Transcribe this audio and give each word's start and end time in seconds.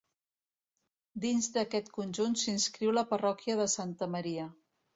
Dins 1.25 1.49
d'aquest 1.59 1.93
conjunt 1.99 2.35
s'inscriu 2.47 2.97
la 2.99 3.07
Parròquia 3.15 3.61
de 3.63 3.71
Santa 3.79 4.13
Maria. 4.19 4.51